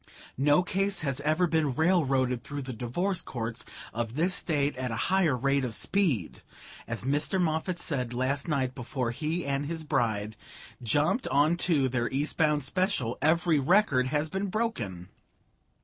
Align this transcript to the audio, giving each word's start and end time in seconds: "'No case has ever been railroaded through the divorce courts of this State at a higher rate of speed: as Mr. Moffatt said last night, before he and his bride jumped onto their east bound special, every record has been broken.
"'No 0.35 0.63
case 0.63 1.01
has 1.01 1.19
ever 1.21 1.45
been 1.45 1.75
railroaded 1.75 2.43
through 2.43 2.63
the 2.63 2.73
divorce 2.73 3.21
courts 3.21 3.63
of 3.93 4.15
this 4.15 4.33
State 4.33 4.75
at 4.75 4.89
a 4.89 4.95
higher 5.13 5.37
rate 5.37 5.63
of 5.63 5.75
speed: 5.75 6.41
as 6.87 7.03
Mr. 7.03 7.39
Moffatt 7.39 7.79
said 7.79 8.11
last 8.11 8.47
night, 8.47 8.73
before 8.73 9.11
he 9.11 9.45
and 9.45 9.67
his 9.67 9.83
bride 9.83 10.37
jumped 10.81 11.27
onto 11.27 11.87
their 11.87 12.09
east 12.09 12.35
bound 12.35 12.63
special, 12.63 13.19
every 13.21 13.59
record 13.59 14.07
has 14.07 14.27
been 14.27 14.47
broken. 14.47 15.07